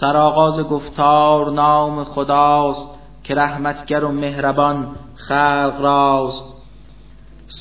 سرآغاز 0.00 0.60
گفتار 0.60 1.50
نام 1.50 2.04
خداست 2.04 2.88
که 3.24 3.34
رحمتگر 3.34 4.04
و 4.04 4.12
مهربان 4.12 4.86
خلق 5.14 5.80
راست. 5.80 6.44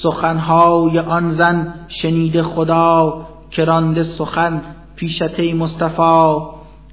سخنهای 0.03 0.99
آن 0.99 1.31
زن 1.31 1.73
شنیده 1.87 2.43
خدا 2.43 3.25
که 3.51 3.65
رانده 3.65 4.03
سخن 4.03 4.61
پیشته 4.95 5.53
مصطفی 5.53 6.35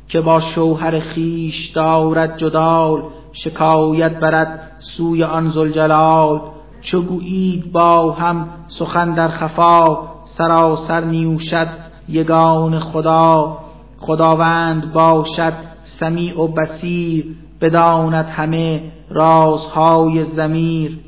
که 0.08 0.20
با 0.20 0.40
شوهر 0.54 1.00
خیش 1.00 1.70
دارد 1.74 2.38
جدال 2.38 3.02
شکایت 3.32 4.20
برد 4.20 4.72
سوی 4.96 5.24
آن 5.24 5.50
زلجلال 5.50 6.40
چو 6.82 7.02
گویید 7.02 7.72
با 7.72 8.12
هم 8.12 8.48
سخن 8.78 9.14
در 9.14 9.28
خفا 9.28 9.98
سراسر 10.38 11.00
نیوشد 11.00 11.68
یگان 12.08 12.78
خدا. 12.78 13.65
خداوند 14.06 14.92
باشد 14.92 15.52
سمیع 16.00 16.40
و 16.40 16.48
بسیر 16.48 17.24
بداند 17.60 18.24
همه 18.24 18.82
رازهای 19.10 20.24
زمیر 20.24 20.98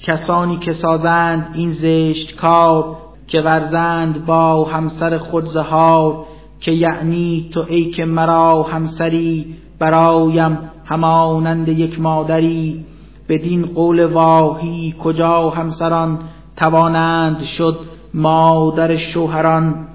کسانی 0.00 0.56
که 0.56 0.72
سازند 0.72 1.50
این 1.54 1.72
زشت 1.72 2.36
کار 2.36 2.96
که 3.26 3.40
ورزند 3.40 4.26
با 4.26 4.64
همسر 4.64 5.18
خود 5.18 5.44
زهار 5.44 6.26
که 6.60 6.72
یعنی 6.72 7.50
تو 7.52 7.64
ای 7.68 7.90
که 7.90 8.04
مرا 8.04 8.62
همسری 8.62 9.54
برایم 9.78 10.58
همانند 10.84 11.68
یک 11.68 12.00
مادری. 12.00 12.84
بدین 13.28 13.66
قول 13.66 14.04
واهی 14.04 14.94
کجا 15.04 15.50
همسران 15.50 16.18
توانند 16.56 17.42
شد 17.58 17.80
مادر 18.14 18.96
شوهران؟ 18.96 19.89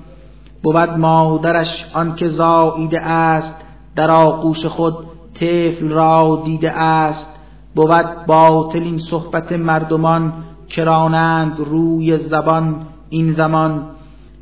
بود 0.66 0.90
مادرش 0.90 1.86
آنکه 1.94 2.30
زاییده 2.30 3.02
است 3.02 3.56
در 3.96 4.12
آغوش 4.12 4.66
خود 4.66 4.96
طفل 5.34 5.90
را 5.90 6.42
دیده 6.46 6.72
است. 6.72 7.28
بود 7.76 8.26
باطل 8.28 8.84
این 8.84 9.00
صحبت 9.00 9.52
مردمان 9.52 10.34
کرانند 10.70 11.60
روی 11.60 12.18
زبان 12.18 12.76
این 13.10 13.34
زمان 13.34 13.84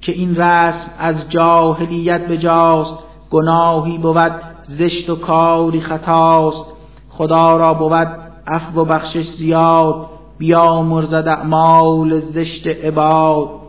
که 0.02 0.12
این 0.12 0.36
رسم 0.36 0.90
از 1.00 1.16
جاهلیت 1.30 2.28
بجاست. 2.28 2.94
گناهی 3.30 3.98
بود 3.98 4.42
زشت 4.64 5.10
و 5.10 5.16
کاری 5.16 5.82
خطاست. 5.82 6.66
خدا 7.10 7.56
را 7.56 7.74
بود 7.74 8.08
عفو 8.48 8.80
و 8.80 8.86
بخشش 8.86 9.26
زیاد 9.38 10.10
بیا 10.38 10.82
مرزد 10.82 11.28
اعمال 11.28 12.20
زشت 12.20 12.68
عباد. 12.68 13.63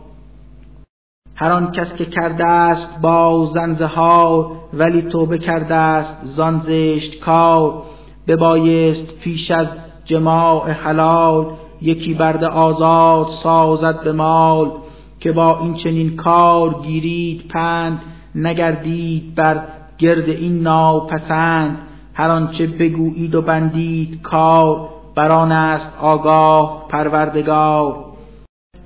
هر 1.36 1.52
آن 1.52 1.72
کس 1.72 1.94
که 1.94 2.04
کرده 2.04 2.46
است 2.46 3.00
با 3.02 3.46
زنزه 3.54 3.86
ها 3.86 4.52
ولی 4.72 5.02
توبه 5.02 5.38
کرده 5.38 5.74
است 5.74 6.14
زان 6.24 6.62
زشت 6.66 7.20
کار. 7.20 7.82
ببایست 8.27 9.20
پیش 9.20 9.50
از 9.50 9.66
جماع 10.05 10.70
حلال 10.70 11.46
یکی 11.82 12.14
برد 12.14 12.44
آزاد 12.44 13.27
سازد 13.42 14.00
به 14.05 14.12
مال. 14.12 14.70
که 15.20 15.32
با 15.32 15.58
این 15.60 15.74
چنین 15.74 16.16
کار 16.16 16.74
گیرید 16.82 17.48
پند 17.48 18.02
نگردید 18.34 19.34
بر 19.34 19.62
گرد 19.98 20.28
این 20.28 20.62
ناپسند. 20.62 21.78
هر 22.14 22.30
آنچه 22.30 22.66
بگویید 22.66 23.34
و 23.34 23.42
بندید 23.42 24.22
کار 24.22 24.88
بران 25.16 25.52
است 25.52 25.98
آگاه 26.00 26.86
پروردگار. 26.88 28.03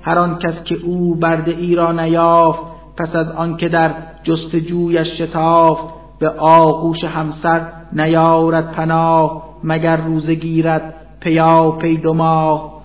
هر 0.01 0.19
آن 0.19 0.37
کس 0.37 0.63
که 0.63 0.77
او 0.83 1.15
برده 1.15 1.51
ای 1.51 1.75
را 1.75 1.91
نیافت 1.91 2.59
پس 2.97 3.15
از 3.15 3.31
آنکه 3.31 3.69
در 3.69 3.93
جستجویش 4.23 5.07
شتافت 5.07 5.93
به 6.19 6.29
آغوش 6.29 7.03
همسر 7.03 7.67
نیارد 7.93 8.71
پناه 8.71 9.43
مگر 9.63 9.97
روزه 9.97 10.35
گیرد 10.35 10.93
پیا 11.19 11.71
پی 11.71 11.97
دو 11.97 12.13
ماه. 12.13 12.81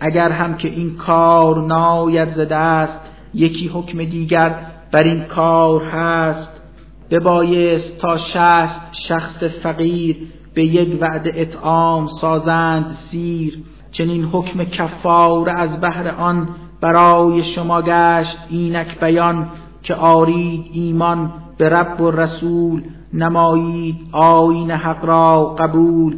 اگر 0.00 0.30
هم 0.30 0.56
که 0.56 0.68
این 0.68 0.96
کار 0.96 1.66
ناید 1.66 2.34
زده 2.34 2.56
است 2.56 3.00
یکی 3.34 3.68
حکم 3.68 4.04
دیگر 4.04 4.56
بر 4.92 5.04
این 5.04 5.24
کار 5.24 5.82
هست. 5.82 6.60
ببایست 7.10 7.98
تا 7.98 8.18
شست 8.18 8.80
شخص 9.08 9.44
فقیر 9.62 10.16
به 10.54 10.64
یک 10.64 10.98
وعده 11.02 11.32
اطعام 11.34 12.08
سازند 12.20 12.96
سیر 13.10 13.58
چنین 13.92 14.24
حکم 14.24 14.64
کفاره 14.64 15.60
از 15.60 15.80
بهر 15.80 16.08
آن 16.08 16.48
برای 16.80 17.54
شما 17.54 17.82
گشت 17.82 18.38
اینک 18.48 19.00
بیان 19.00 19.48
که 19.82 19.94
آرید 19.94 20.70
ایمان 20.72 21.32
به 21.58 21.68
رب 21.68 22.00
و 22.00 22.10
رسول 22.10 22.82
نمایید 23.14 23.96
آین 24.12 24.70
حق 24.70 25.04
را 25.04 25.44
قبول. 25.58 26.16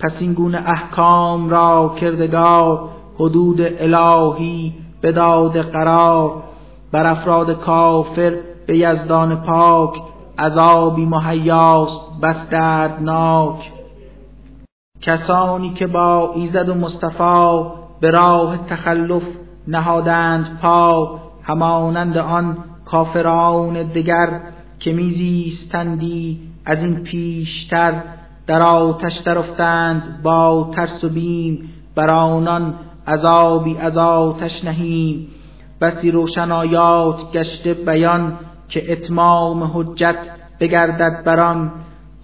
پس 0.00 0.12
این 0.20 0.32
گونه 0.32 0.64
احکام 0.66 1.50
را 1.50 1.94
کردگار 2.00 2.88
حدود 3.14 3.60
الهی 3.60 4.74
بداد 5.02 5.60
قرار. 5.60 6.42
بر 6.92 7.12
افراد 7.12 7.60
کافر 7.60 8.36
به 8.66 8.78
یزدان 8.78 9.36
پاک 9.36 9.94
عذابی 10.38 11.06
مهیاست 11.06 12.20
بس 12.22 12.48
دردناک. 12.50 13.77
کسانی 15.00 15.70
که 15.70 15.86
با 15.86 16.32
ایزد 16.34 16.68
و 16.68 16.74
مصطفی 16.74 17.70
به 18.00 18.10
راه 18.10 18.66
تخلف 18.66 19.22
نهادند 19.68 20.58
پا 20.62 21.20
همانند 21.42 22.18
آن 22.18 22.56
کافران 22.84 23.82
دگر 23.82 24.40
که 24.78 24.92
میزیستندی 24.92 26.38
از 26.64 26.78
این 26.78 27.02
پیشتر 27.02 28.02
در 28.46 28.62
آتش 28.62 29.18
درفتند 29.24 30.22
با 30.22 30.70
ترس 30.74 31.04
و 31.04 31.08
بیم 31.08 31.70
بر 31.94 32.10
آنان 32.10 32.74
عذابی 33.06 33.76
از 33.76 33.96
آتش 33.96 34.64
نهیم. 34.64 35.28
بسی 35.80 36.10
روشن 36.10 36.52
آیات 36.52 37.32
گشته 37.32 37.74
بیان 37.74 38.38
که 38.68 38.92
اتمام 38.92 39.70
حجت 39.74 40.18
بگردد 40.60 41.22
بران 41.24 41.72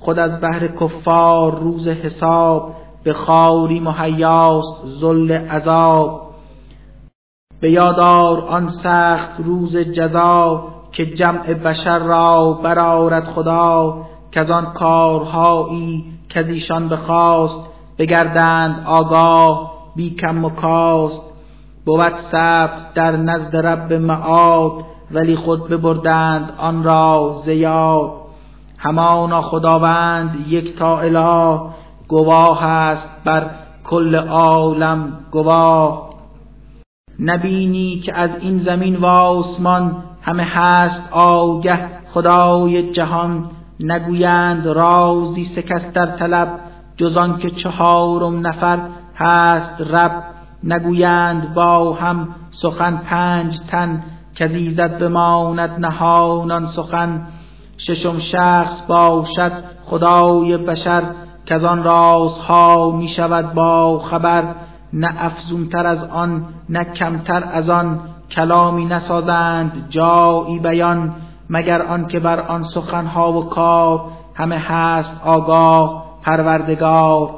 خود 0.04 0.18
از 0.18 0.40
بهر 0.40 0.66
کفار 0.66 1.58
روز 1.60 1.88
حساب 1.88 2.74
به 3.04 3.12
خاری 3.12 3.80
مهیاست 3.80 4.86
ذل 5.00 5.32
عذاب. 5.32 6.20
به 7.60 7.70
یادار 7.70 8.40
آن 8.40 8.70
سخت 8.82 9.40
روز 9.44 9.76
جزا 9.76 10.64
که 10.92 11.06
جمع 11.06 11.54
بشر 11.54 11.98
را 11.98 12.52
برارد 12.52 13.24
خدا 13.24 13.96
که 14.32 14.44
آن 14.44 14.72
کارهایی 14.72 16.04
که 16.28 16.40
از 16.40 16.48
ایشان 16.48 16.88
بخواست 16.88 17.60
بگردند 17.98 18.86
آگاه 18.86 19.74
بی 19.96 20.16
کم 20.16 20.44
و 20.44 20.50
کاست. 20.50 21.22
بود 21.86 22.14
ثبت 22.32 22.94
در 22.94 23.16
نزد 23.16 23.56
رب 23.56 23.92
معاد 23.92 24.72
ولی 25.10 25.36
خود 25.36 25.68
ببردند 25.68 26.52
آن 26.58 26.84
را 26.84 27.42
زیاد 27.44 28.23
همانا 28.84 29.42
خداوند 29.42 30.46
یک 30.48 30.78
تا 30.78 31.00
اله 31.00 31.60
گواه 32.08 32.64
است 32.64 33.08
بر 33.24 33.50
کل 33.84 34.14
عالم 34.14 35.12
گواه. 35.30 36.10
نبینی 37.18 38.00
که 38.06 38.16
از 38.16 38.30
این 38.40 38.58
زمین 38.58 38.96
و 38.96 39.06
آسمان 39.06 40.04
همه 40.22 40.42
هست 40.42 41.12
آگه 41.12 41.88
خدای 42.12 42.92
جهان. 42.92 43.50
نگویند 43.80 44.66
رازی 44.66 45.44
سکست 45.44 45.92
در 45.92 46.06
طلب 46.06 46.48
جزان 46.96 47.38
که 47.38 47.50
چهارم 47.50 48.46
نفر 48.46 48.78
هست 49.16 49.80
رب. 49.80 50.24
نگویند 50.64 51.54
با 51.54 51.92
هم 51.92 52.28
سخن 52.50 52.96
پنج 52.96 53.54
تن 53.68 54.04
کزیزد 54.34 54.98
بماند 54.98 55.70
نهانان 55.86 56.66
سخن. 56.66 57.26
ششم 57.78 58.20
شخص 58.20 58.86
باشد 58.88 59.52
خدای 59.86 60.56
بشر 60.56 61.02
که 61.46 61.54
از 61.54 61.64
آن 61.64 61.84
رازها 61.84 62.90
می 62.90 63.08
شود 63.08 63.54
با 63.54 63.98
خبر 63.98 64.54
نه 64.92 65.14
افزونتر 65.18 65.86
از 65.86 66.04
آن 66.04 66.46
نه 66.68 66.84
کمتر 66.84 67.44
از 67.52 67.70
آن 67.70 68.00
کلامی 68.30 68.84
نسازند 68.84 69.86
جایی 69.90 70.58
بیان 70.58 71.14
مگر 71.50 71.82
آن 71.82 72.06
که 72.06 72.20
بر 72.20 72.40
آن 72.40 72.64
سخنها 72.64 73.32
و 73.32 73.48
کار 73.48 74.00
همه 74.34 74.58
هست 74.58 75.20
آگاه 75.24 76.04
پروردگار. 76.22 77.30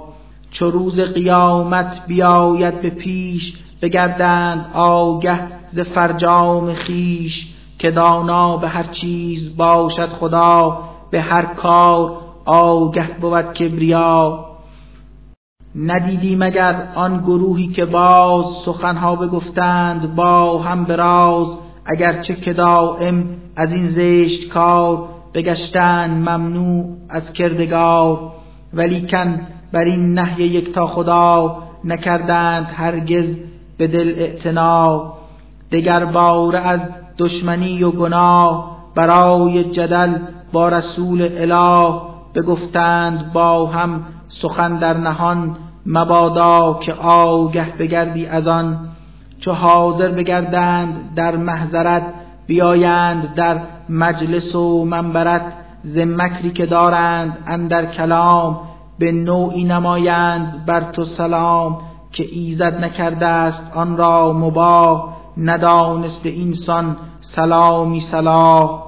چو 0.50 0.70
روز 0.70 1.00
قیامت 1.00 2.06
بیاید 2.06 2.82
به 2.82 2.90
پیش 2.90 3.54
بگردند 3.82 4.70
آگه 4.74 5.38
ز 5.72 5.80
فرجام 5.80 6.72
خیش 6.72 7.55
که 7.78 7.90
دانا 7.90 8.56
به 8.56 8.68
هر 8.68 8.82
چیز 8.82 9.56
باشد 9.56 10.08
خدا 10.08 10.78
به 11.10 11.20
هر 11.20 11.44
کار 11.44 12.16
آگه 12.44 13.08
بود 13.20 13.52
کبریا. 13.52 14.46
ندیدی 15.76 16.36
مگر 16.36 16.88
آن 16.94 17.20
گروهی 17.20 17.66
که 17.66 17.84
باز 17.84 18.44
سخنها 18.64 19.16
بگفتند 19.16 20.14
با 20.14 20.58
هم 20.58 20.84
براز 20.84 21.46
اگرچه 21.86 22.34
که 22.34 22.52
دائم 22.52 23.24
از 23.56 23.72
این 23.72 23.90
زشت 23.90 24.48
کار 24.48 25.08
بگشتن 25.34 26.10
ممنوع 26.10 26.96
از 27.08 27.32
کردگار. 27.32 28.32
ولیکن 28.72 29.40
بر 29.72 29.84
این 29.84 30.18
نهی 30.18 30.44
یکتا 30.44 30.86
خدا 30.86 31.58
نکردند 31.84 32.66
هرگز 32.74 33.36
به 33.78 33.86
دل 33.86 34.14
اعتنا. 34.18 35.12
دگر 35.72 36.04
بار 36.04 36.56
از 36.56 36.80
دشمنی 37.18 37.84
و 37.84 37.90
گناه 37.90 38.76
برای 38.94 39.64
جدل 39.64 40.18
با 40.52 40.68
رسول 40.68 41.22
اله 41.22 42.00
بگفتند 42.34 43.32
با 43.32 43.66
هم 43.66 44.04
سخن 44.28 44.76
در 44.76 44.96
نهان 44.96 45.56
مبادا 45.86 46.78
که 46.82 46.92
آگه 46.92 47.72
بگردی 47.78 48.26
از 48.26 48.48
آن 48.48 48.88
چو 49.40 49.52
حاضر 49.52 50.08
بگردند 50.08 51.14
در 51.14 51.36
محضرت 51.36 52.02
بیایند 52.46 53.34
در 53.34 53.60
مجلس 53.88 54.54
و 54.54 54.84
منبرت 54.84 55.52
ز 55.82 55.98
که 56.54 56.66
دارند 56.66 57.38
اندر 57.46 57.86
کلام 57.86 58.60
به 58.98 59.12
نوعی 59.12 59.64
نمایند 59.64 60.66
بر 60.66 60.80
تو 60.80 61.04
سلام 61.04 61.78
که 62.12 62.24
ایزد 62.32 62.84
نکرده 62.84 63.26
است 63.26 63.72
آن 63.74 63.96
را 63.96 64.32
مباه 64.32 65.15
ندانست 65.36 66.26
اینسان 66.26 66.96
سلامی 67.20 68.00
صلاح 68.00 68.82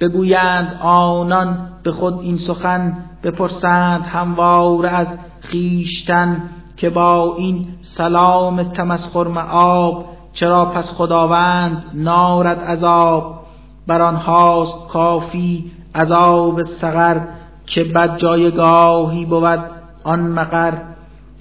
بگویند 0.00 0.78
آنان 0.82 1.68
به 1.82 1.92
خود 1.92 2.20
این 2.20 2.38
سخن 2.38 3.04
بپرسند 3.22 4.02
همواره 4.02 4.88
از 4.88 5.06
خیشتن 5.40 6.42
که 6.76 6.90
با 6.90 7.34
این 7.36 7.68
سلام 7.96 8.62
تمسخر 8.62 9.28
معاب 9.28 10.04
چرا 10.32 10.64
پس 10.64 10.84
خداوند 10.84 11.84
نارد 11.94 12.60
عذاب 12.60 13.42
بر 13.86 14.02
آنهاست 14.02 14.88
کافی 14.88 15.72
عذاب 15.94 16.62
سقر 16.62 17.20
که 17.66 17.84
بد 17.84 18.16
جایگاهی 18.18 19.24
بود 19.24 19.60
آن 20.04 20.20
مقر. 20.20 20.72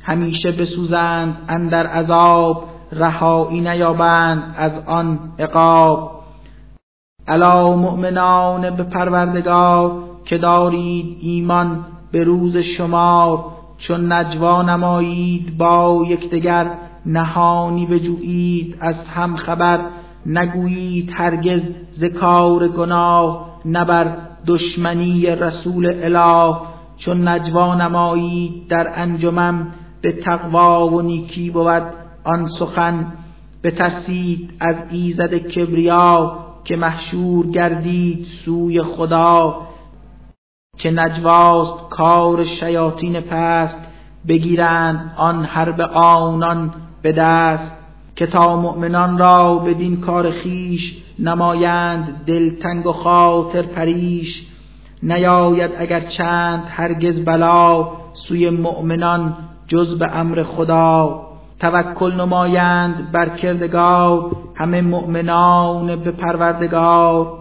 همیشه 0.02 0.52
بسوزند 0.52 1.38
اندر 1.48 1.88
عذاب 1.88 2.64
رهایی 2.92 3.62
نیابند 3.62 4.56
از 4.58 4.72
آن 4.86 5.20
عقاب. 5.40 6.22
الا 7.28 7.76
مؤمنان 7.76 8.76
به 8.76 8.84
پروردگار 8.84 10.04
که 10.26 10.38
دارید 10.38 11.18
ایمان 11.22 11.86
به 12.12 12.24
روز 12.24 12.58
شمار 12.58 13.46
چون 13.78 14.12
نجوا 14.12 14.62
نمایید 14.62 15.58
با 15.58 16.06
یکدیگر 16.08 16.72
نهانی 17.06 17.86
بجویید 17.86 18.78
از 18.80 18.96
هم 19.16 19.36
خبر 19.36 19.80
نگویید 20.26 21.12
هرگز 21.14 21.62
ذکار 22.00 22.68
گناه 22.68 23.50
نبر 23.66 24.18
دشمنی 24.48 25.26
رسول 25.26 25.86
اله. 25.86 26.56
چون 26.98 27.28
نجوا 27.28 27.76
نمایید 27.76 28.68
در 28.68 28.92
انجمم 28.96 29.68
به 30.02 30.12
تقوا 30.12 30.90
و 30.90 31.02
نیکی 31.02 31.50
بود. 31.50 32.01
آن 32.24 32.48
سخن 32.60 33.14
بترسید 33.64 34.54
از 34.60 34.76
ایزد 34.90 35.34
کبریا 35.34 36.38
که 36.64 36.76
محشور 36.76 37.48
گردید 37.48 38.26
سوی 38.46 38.82
خدا 38.82 39.68
که 40.78 40.92
نجواست 40.92 41.90
کار 41.90 42.46
شیاطین 42.46 43.22
پست 43.22 43.80
بگیرند 44.28 45.14
آن 45.18 45.44
حرب 45.44 45.82
آنان 45.96 46.74
به 47.02 47.12
دست 47.12 47.72
که 48.16 48.28
تا 48.28 48.62
مؤمنان 48.62 49.18
را 49.18 49.56
بدین 49.56 50.02
کار 50.02 50.32
خیش 50.32 50.98
نمایند 51.20 52.24
دلتنگ 52.28 52.86
و 52.86 52.92
خاطر 52.92 53.62
پریش. 53.62 54.48
نیاید 55.04 55.72
اگر 55.78 56.00
چند 56.00 56.64
هرگز 56.68 57.26
بلا 57.26 57.92
سوی 58.14 58.50
مؤمنان 58.50 59.38
جز 59.68 60.00
به 60.00 60.16
امر 60.16 60.44
خدا. 60.44 61.22
توکل 61.62 62.14
نمایند 62.22 63.12
بر 63.12 63.30
کردگار 63.30 64.32
همه 64.56 64.82
مؤمنان 64.82 65.96
به 65.96 66.12
پروردگار. 66.12 67.38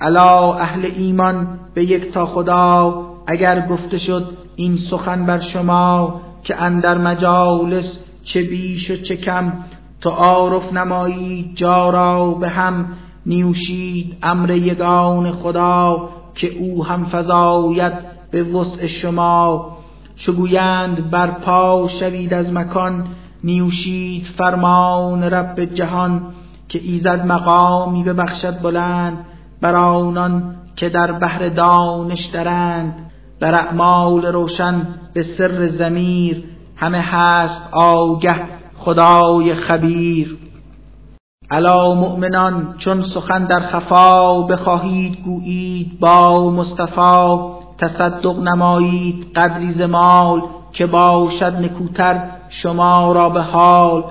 الا 0.00 0.54
اهل 0.54 0.90
ایمان 0.96 1.58
به 1.74 1.84
یک 1.84 2.12
تا 2.12 2.26
خدا 2.26 2.94
اگر 3.26 3.66
گفته 3.66 3.98
شد 3.98 4.36
این 4.56 4.78
سخن 4.90 5.26
بر 5.26 5.40
شما 5.40 6.20
که 6.44 6.62
اندر 6.62 6.98
مجالس 6.98 7.98
چه 8.24 8.42
بیش 8.42 8.90
و 8.90 8.96
چه 8.96 9.16
کم 9.16 9.52
تعارف 10.00 10.72
نمایید 10.72 11.56
جا 11.56 11.90
را 11.90 12.30
به 12.30 12.48
هم 12.48 12.86
نیوشید 13.26 14.16
امر 14.22 14.50
یگان 14.50 15.30
خدا 15.30 16.08
که 16.34 16.58
او 16.58 16.84
هم 16.84 17.04
فضاید 17.04 17.92
به 18.30 18.42
وسع 18.42 18.86
شما. 18.86 19.76
شگویند 20.16 21.10
بر 21.10 21.30
پا 21.30 21.88
شوید 22.00 22.34
از 22.34 22.52
مکان 22.52 23.06
نیوشید 23.44 24.26
فرمان 24.38 25.22
رب 25.22 25.64
جهان 25.64 26.22
که 26.68 26.80
ایزد 26.82 27.26
مقامی 27.26 28.04
ببخشد 28.04 28.62
بلند 28.62 29.26
بر 29.60 29.74
آنان 29.74 30.54
که 30.76 30.88
در 30.88 31.12
بحر 31.12 31.48
دانش 31.48 32.26
درند. 32.32 33.10
در 33.40 33.54
اعمال 33.54 34.26
روشن 34.26 34.86
به 35.14 35.22
سر 35.22 35.68
زمیر 35.68 36.44
همه 36.76 37.00
هست 37.00 37.68
آگه 37.72 38.34
خدای 38.76 39.54
خبیر. 39.54 40.38
علا 41.50 41.94
مؤمنان 41.94 42.74
چون 42.78 43.02
سخن 43.02 43.44
در 43.44 43.60
خفا 43.60 44.42
بخواهید 44.42 45.24
گویید 45.24 46.00
با 46.00 46.50
مصطفی. 46.50 47.61
تصدق 47.82 48.38
نمایید 48.38 49.26
قدری 49.36 49.72
زمال 49.72 50.42
که 50.72 50.86
باشد 50.86 51.56
نکوتر 51.60 52.30
شما 52.48 53.12
را 53.12 53.28
به 53.28 53.42
حال. 53.42 54.04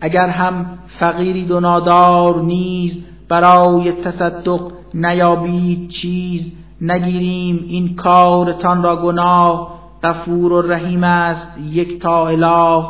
اگر 0.00 0.28
هم 0.28 0.78
فقیری 1.00 1.52
و 1.52 1.60
نادار 1.60 2.42
نیز 2.42 2.92
برای 3.28 3.92
تصدق 3.92 4.60
نیابید 4.94 5.90
چیز 5.90 6.42
نگیریم 6.80 7.64
این 7.68 7.96
کارتان 7.96 8.82
را 8.82 8.96
گناه. 8.96 9.78
غفور 10.02 10.52
و 10.52 10.62
رحیم 10.62 11.04
است 11.04 11.58
یک 11.70 12.02
تا 12.02 12.28
اله. 12.28 12.84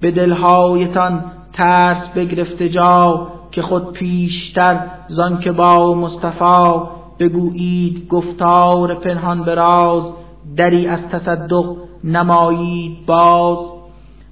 به 0.00 0.10
دلهایتان 0.10 1.24
ترس 1.52 2.08
بگرفته 2.16 2.68
جا 2.68 3.28
که 3.50 3.62
خود 3.62 3.92
پیشتر 3.92 4.90
زان 5.08 5.40
که 5.40 5.52
با 5.52 5.94
مصطفی 5.94 6.97
بگویید 7.18 8.08
گفتار 8.08 8.94
پنهان 8.94 9.44
براز 9.44 10.02
دری 10.56 10.86
از 10.86 11.00
تصدق 11.12 11.76
نمایید 12.04 13.06
باز. 13.06 13.58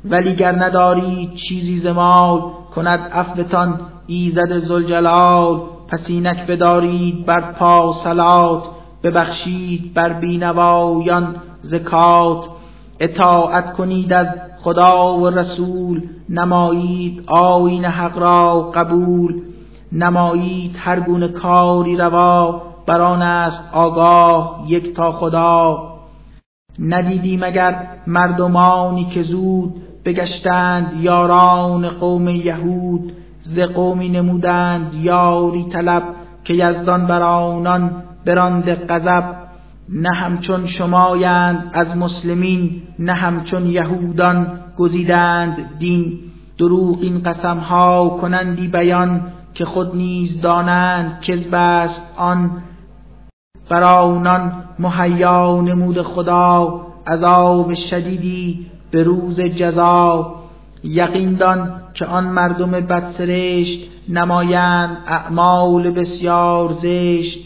ولی 0.05 0.37
گر 0.37 0.65
ندارید 0.65 1.35
چیزی 1.35 1.79
زمال 1.79 2.41
کند 2.75 2.99
عفوتان 2.99 3.81
ایزد 4.07 4.59
زلجلال 4.59 5.61
پس 5.89 6.01
اینک 6.07 6.47
بدارید 6.47 7.27
بر 7.27 7.53
پا 7.53 7.95
سلات 8.05 8.63
ببخشید 9.03 9.95
بر 9.95 10.13
بینوایان 10.13 11.37
زکات. 11.63 12.45
اطاعت 13.01 13.73
کنید 13.73 14.13
از 14.13 14.27
خدا 14.63 15.19
و 15.19 15.31
رسول 15.31 16.03
نمایید 16.29 17.25
آین 17.27 17.85
حق 17.85 18.19
را 18.19 18.73
قبول. 18.75 19.43
نمایید 19.93 20.77
هر 20.79 21.01
گونه 21.01 21.29
کاری 21.29 21.97
روا 21.97 22.66
بران 22.87 23.23
است 23.23 23.71
آگاه 23.73 24.65
یک 24.69 24.97
تا 24.97 25.13
خدا. 25.13 25.79
ندیدی 26.79 27.37
مگر 27.37 27.87
مردمانی 28.07 29.05
که 29.05 29.23
زود 29.23 29.75
بگشتند 30.05 30.93
یاران 31.01 31.89
قوم 31.89 32.29
یهود؟ 32.29 33.13
ز 33.43 33.59
قومی 33.59 34.09
نمودند 34.09 34.95
یاری 34.95 35.65
طلب 35.73 36.03
که 36.45 36.55
یزدان 36.55 37.07
بر 37.07 37.23
آنان 37.23 38.03
براند 38.27 38.71
غضب. 38.71 39.47
نه 39.89 40.15
همچون 40.15 40.67
شمایند 40.67 41.71
از 41.73 41.97
مسلمین 41.97 42.83
نه 42.99 43.13
همچون 43.13 43.67
یهودان 43.67 44.61
گزیدند 44.77 45.79
دین. 45.79 46.19
دروغ 46.59 46.99
این 47.01 47.23
قسم 47.23 47.59
ها 47.59 48.09
کنندی 48.09 48.69
بیان 48.69 49.21
که 49.55 49.65
خود 49.65 49.97
نیز 49.97 50.41
دانند 50.41 51.21
کذب 51.21 51.55
است 51.55 52.13
آن. 52.17 52.51
بر 53.69 53.83
آنان 53.83 54.53
مهیا 54.79 55.61
نمود 55.61 56.03
خدا 56.03 56.81
عذاب 57.07 57.75
شدیدی 57.75 58.67
به 58.91 59.03
روز 59.03 59.41
جزا. 59.41 60.35
یقین 60.85 61.35
دان 61.35 61.83
که 61.95 62.07
آن 62.07 62.25
مردم 62.25 62.71
بدسرشت 62.71 63.81
نمایند 64.09 64.97
اعمال 65.07 65.91
بسیار 65.91 66.73
زشت. 66.73 67.39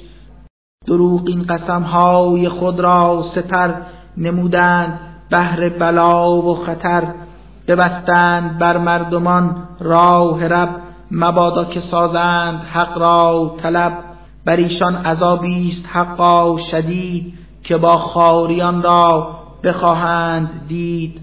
دروغ 0.87 1.23
این 1.27 1.43
قسم 1.43 1.83
های 1.83 2.49
خود 2.49 2.81
را 2.81 3.25
سپر 3.35 3.75
نمودند 4.17 5.01
بهر 5.31 5.69
بلا 5.69 6.37
و 6.37 6.55
خطر. 6.55 7.03
ببستند 7.69 8.59
بر 8.59 8.79
مردمان 8.79 9.57
راه 9.81 10.47
رب 10.47 10.71
مبادا 11.11 11.65
که 11.65 11.81
سازند 11.81 12.61
حق 12.73 12.99
را 12.99 13.55
طلب. 13.63 14.10
بر 14.45 14.57
ایشان 14.57 14.97
عذابی 14.97 15.69
است 15.69 15.87
حقا 15.93 16.59
شدید 16.71 17.35
که 17.65 17.77
با 17.77 17.97
خاریان 17.97 18.83
را 18.83 19.37
بخواهند 19.65 20.51
دید. 20.69 21.21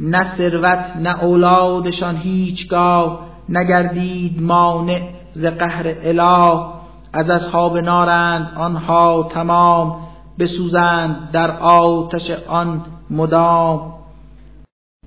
نه 0.00 0.36
ثروت 0.36 0.96
نه 1.00 1.24
اولادشان 1.24 2.16
هیچگاه 2.16 3.20
نگردید 3.48 4.42
مانع 4.42 5.02
ز 5.34 5.46
قهر 5.46 5.94
اله. 6.02 6.74
از 7.12 7.30
اصحاب 7.30 7.78
نارند 7.78 8.52
آنها 8.56 9.28
تمام 9.34 9.96
بسوزند 10.38 11.30
در 11.32 11.50
آتش 11.60 12.30
آن 12.48 12.82
مدام. 13.10 13.94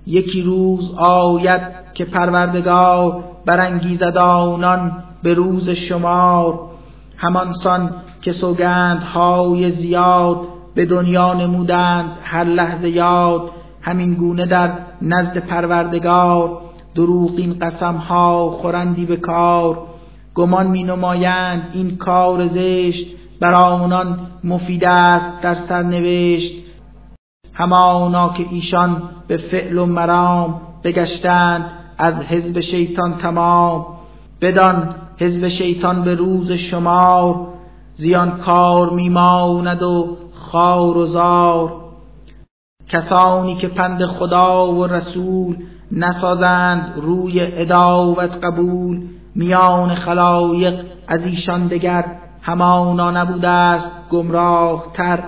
یکی 0.06 0.42
روز 0.42 0.96
آید 0.98 1.62
که 1.94 2.06
پروردگار 2.06 3.24
برانگیزد 3.46 4.18
آنان 4.18 5.04
به 5.24 5.34
روز 5.34 5.70
شمار. 5.70 6.67
همانسان 7.18 7.96
که 8.22 8.32
سوگندهای 8.32 9.72
زیاد 9.72 10.48
به 10.76 10.86
دنیا 10.86 11.34
نمودند 11.34 12.12
هر 12.24 12.44
لحظه 12.44 12.90
یاد 12.90 13.52
همین 13.82 14.14
گونه 14.14 14.46
در 14.46 14.72
نزد 15.02 15.38
پروردگار 15.38 16.62
دروغین 16.96 17.60
قسم 17.60 17.96
ها 17.96 18.50
خورندی 18.50 19.06
به 19.06 19.18
کار. 19.18 19.88
گمان 20.36 20.68
می 20.68 20.84
نمایند 20.84 21.70
این 21.74 21.98
کار 21.98 22.48
زشت 22.48 23.08
بر 23.42 23.54
آنان 23.54 24.20
مفید 24.44 24.84
است 24.92 25.42
در 25.42 25.56
سرنوشت. 25.70 26.54
همانا 27.54 28.34
که 28.34 28.46
ایشان 28.52 29.02
به 29.28 29.38
فعل 29.38 29.78
و 29.78 29.86
مرام 29.86 30.62
بگشتند 30.84 31.72
از 31.98 32.14
حزب 32.14 32.60
شیطان 32.60 33.18
تمام. 33.18 33.86
بدان 34.42 34.96
حزب 35.18 35.50
شیطان 35.50 36.04
به 36.04 36.16
روز 36.16 36.52
شمار 36.52 37.48
زیان 37.98 38.38
کار 38.38 38.90
میماند 38.90 39.84
و 39.84 40.18
خار 40.34 40.98
و 40.98 41.06
زار. 41.06 41.74
کسانی 42.90 43.56
که 43.56 43.68
پند 43.68 44.06
خدا 44.06 44.74
و 44.74 44.88
رسول 44.88 45.56
نسازند 45.92 46.94
روی 46.96 47.40
اداوت 47.42 48.32
قبول 48.44 49.02
میان 49.36 49.96
خلایق 49.96 50.86
از 51.08 51.22
ایشان 51.22 51.68
دگر 51.68 52.06
همانا 52.42 53.12
نبوده 53.12 53.48
است 53.48 54.10
گمراه 54.10 54.86
تر 54.94 55.24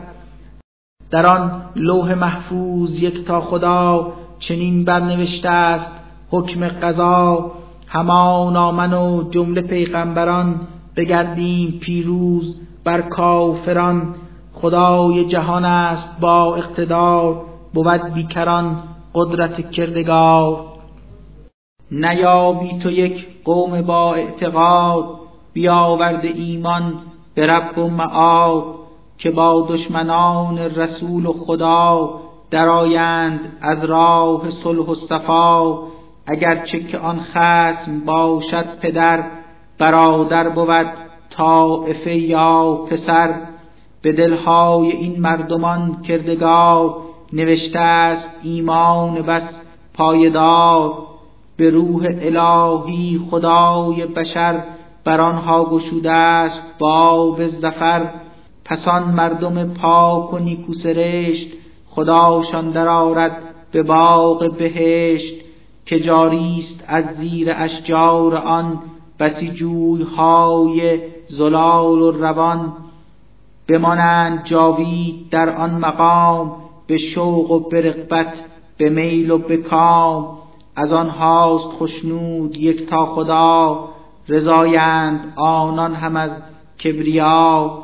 در 1.12 1.26
آن 1.26 1.62
لوح 1.76 2.14
محفوظ 2.14 2.94
یک 2.94 3.26
تا 3.26 3.42
خدا 3.42 4.14
چنین 4.40 4.86
برنوشته 4.86 5.50
است 5.50 5.92
حکم 6.32 6.68
قضا. 6.68 7.52
همانا 7.90 8.72
من 8.72 8.94
و 8.94 9.30
جمله 9.30 9.62
پیغمبران 9.62 10.56
بگردیم 10.96 11.80
پیروز 11.82 12.56
بر 12.84 13.02
کافران. 13.02 14.16
خدای 14.54 15.26
جهان 15.26 15.66
است 15.66 16.20
با 16.22 16.56
اقتدار 16.56 17.42
بود 17.74 18.14
بیکران 18.14 18.84
قدرت 19.16 19.72
کردگار. 19.72 20.66
نیابی 21.92 22.80
تو 22.80 22.92
یک 22.92 23.28
قوم 23.46 23.82
با 23.82 24.14
اعتقاد 24.14 25.06
بیاورد 25.54 26.26
ایمان 26.26 26.94
به 27.36 27.46
رب 27.46 27.78
و 27.78 27.88
معاد 27.88 28.64
که 29.18 29.32
با 29.32 29.68
دشمنان 29.70 30.58
رسول 30.58 31.26
و 31.26 31.34
خدا 31.34 32.10
درآیند 32.52 33.40
از 33.62 33.86
راه 33.86 34.52
صلح 34.64 34.86
و 34.86 34.96
صفا. 34.96 35.78
اگرچه 36.30 36.80
که 36.80 36.98
آن 36.98 37.20
خسم 37.20 38.00
باشد 38.06 38.80
پدر 38.82 39.24
برادر 39.80 40.50
بود 40.50 40.88
طائفه 41.30 42.16
یا 42.16 42.74
پسر. 42.74 43.36
به 44.02 44.12
دلهای 44.12 44.92
این 44.92 45.22
مردمان 45.22 46.02
کردگار 46.02 46.96
نوشته 47.34 47.80
است 47.80 48.30
ایمان 48.44 49.22
بس 49.22 49.62
پایدار. 49.94 50.94
به 51.58 51.70
روح 51.70 52.08
الهی 52.22 53.20
خدای 53.32 54.06
بشر 54.06 54.64
بر 55.06 55.22
آنها 55.22 55.66
گشوده 55.66 56.12
است 56.12 56.62
باب 56.80 57.48
زفر 57.48 58.10
پسان 58.66 59.04
مردم 59.04 59.74
پاک 59.74 60.34
و 60.34 60.38
نیکو 60.38 60.74
سرشت 60.74 61.48
خداشان 61.90 62.72
درآرد 62.72 63.38
به 63.72 63.84
باغ 63.84 64.58
بهشت. 64.58 65.49
که 65.90 66.00
جاری 66.00 66.60
است 66.60 66.84
از 66.88 67.06
زیر 67.18 67.48
اشجار 67.56 68.36
آن 68.36 68.80
بسی 69.20 69.50
جویهای 69.50 71.00
زلال 71.30 72.02
و 72.02 72.12
روان. 72.12 72.74
بمانند 73.68 74.46
جاوید 74.46 75.30
در 75.32 75.56
آن 75.56 75.70
مقام 75.70 76.56
به 76.88 76.98
شوق 76.98 77.52
و 77.52 77.60
به 77.60 77.82
رغبت 77.82 78.34
به 78.78 78.90
میل 78.90 79.32
و 79.32 79.38
به 79.38 79.58
کام. 79.58 80.38
از 80.76 80.94
آن 80.94 81.10
هاست 81.10 81.68
خشنود 81.80 82.58
یک 82.58 82.90
تا 82.90 83.06
خدا 83.06 83.90
رضایند 84.28 85.34
آنان 85.36 85.94
هم 85.94 86.16
از 86.16 86.32
کبریا. 86.84 87.84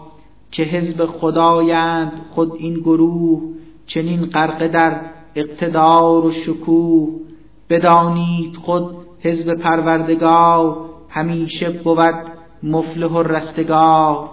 که 0.51 0.63
حزب 0.63 1.05
خدایند 1.05 2.11
خود 2.31 2.51
این 2.57 2.73
گروه 2.73 3.41
چنین 3.87 4.25
غرقه 4.25 4.67
در 4.67 5.01
اقتدار 5.35 6.25
و 6.25 6.31
شکوه. 6.31 7.24
بدانید 7.69 8.55
خود 8.55 8.95
حزب 9.21 9.53
پروردگار 9.53 10.89
همیشه 11.09 11.69
بود 11.69 12.31
مفلح 12.63 13.07
و 13.07 13.23
رستگار. 13.23 14.29